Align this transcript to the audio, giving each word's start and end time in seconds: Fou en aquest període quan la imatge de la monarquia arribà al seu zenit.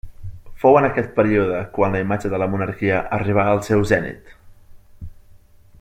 Fou 0.61 0.77
en 0.79 0.87
aquest 0.87 1.11
període 1.19 1.59
quan 1.75 1.97
la 1.97 2.01
imatge 2.05 2.31
de 2.33 2.39
la 2.43 2.49
monarquia 2.55 3.03
arribà 3.19 3.47
al 3.53 3.63
seu 3.69 3.85
zenit. 3.95 4.33